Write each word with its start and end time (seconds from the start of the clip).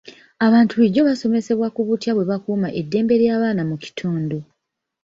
Abantu 0.45 0.71
bulijjo 0.75 1.01
basomesebwa 1.09 1.67
ku 1.75 1.81
butya 1.87 2.11
bwe 2.13 2.25
bakuuma 2.31 2.69
eddembe 2.79 3.15
ly'abaana 3.21 3.61
mu 3.69 3.75
kitundu. 3.83 4.37